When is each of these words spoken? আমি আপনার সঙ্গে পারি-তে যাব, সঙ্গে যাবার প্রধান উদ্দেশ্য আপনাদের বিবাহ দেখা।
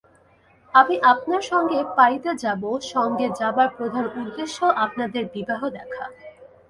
আমি 0.73 0.95
আপনার 1.11 1.43
সঙ্গে 1.51 1.79
পারি-তে 1.97 2.31
যাব, 2.43 2.61
সঙ্গে 2.93 3.27
যাবার 3.39 3.69
প্রধান 3.77 4.05
উদ্দেশ্য 4.21 4.57
আপনাদের 4.85 5.23
বিবাহ 5.35 5.61
দেখা। 5.77 6.05